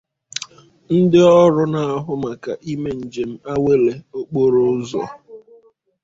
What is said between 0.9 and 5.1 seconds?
'ndị ọrụ na-ahụ maka ime njem awele okporo ụzọ